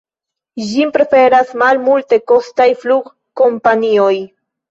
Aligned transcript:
Ĝin 0.69 0.93
preferas 0.95 1.51
malmultekostaj 1.63 2.67
flugkompanioj. 2.85 4.13